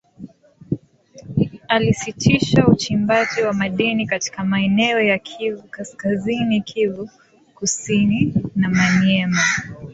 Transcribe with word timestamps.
alisitisha 1.67 2.67
uchimbaji 2.67 3.41
wa 3.41 3.53
madini 3.53 4.05
katika 4.07 4.43
maeneo 4.43 4.99
ya 5.01 5.19
kivu 5.19 5.63
kaskazini 5.69 6.61
kivu 6.61 7.09
kusini 7.55 8.33
na 8.55 8.69
maniema 8.69 9.41